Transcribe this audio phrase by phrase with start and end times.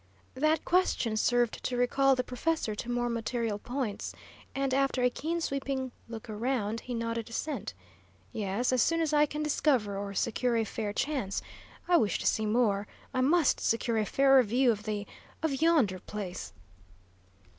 [0.33, 4.15] That question served to recall the professor to more material points,
[4.55, 7.75] and, after a keen, sweeping look around, he nodded assent.
[8.33, 11.43] "Yes, as soon as I can discover or secure a fair chance.
[11.87, 15.05] I wish to see more I must secure a fairer view of the
[15.43, 16.51] of yonder place."